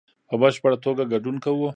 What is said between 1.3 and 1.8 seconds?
کوو